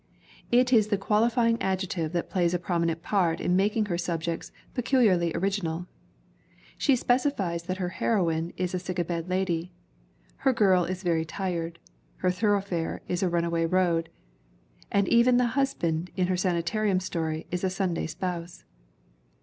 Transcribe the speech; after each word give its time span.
It 0.51 0.73
is 0.73 0.87
the 0.87 0.97
qualifying 0.97 1.61
adjective 1.61 2.11
that 2.13 2.27
plays 2.31 2.55
a 2.55 2.57
prominent 2.57 3.03
part 3.03 3.39
in 3.39 3.55
making 3.55 3.85
her 3.85 3.99
subjects 3.99 4.51
peculiarly 4.73 5.31
orig 5.35 5.61
inal. 5.61 5.85
She 6.75 6.95
specifies 6.95 7.61
that 7.65 7.77
her 7.77 7.89
heroine 7.89 8.51
is 8.57 8.73
a 8.73 8.79
sick 8.79 8.97
a 8.97 9.03
bed 9.03 9.29
lady, 9.29 9.73
her 10.37 10.53
girl 10.53 10.85
is 10.85 11.03
very 11.03 11.23
tired, 11.23 11.77
her 12.15 12.31
thoroughfare 12.31 13.01
is 13.07 13.21
a 13.21 13.29
run 13.29 13.45
away 13.45 13.67
road, 13.67 14.09
and 14.91 15.07
even 15.07 15.37
the 15.37 15.49
husband 15.53 16.09
in 16.17 16.25
her 16.25 16.35
sanitarium 16.35 16.99
story 16.99 17.45
is 17.51 17.63
a 17.63 17.69
Sunday 17.69 18.07
spouse. 18.07 18.63